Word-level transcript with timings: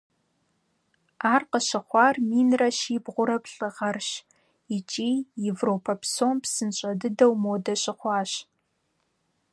Ар 1.33 1.41
къыщыхъуар 1.51 2.15
минрэ 2.29 2.69
щибгъурэ 2.79 3.37
плӏы 3.43 3.69
гъэрщ 3.75 4.09
икӀи 4.77 5.11
Европэ 5.51 5.93
псом 6.01 6.35
псынщӀэ 6.43 6.91
дыдэу 6.99 7.33
модэ 7.43 7.73
щыхъуащ. 7.81 8.31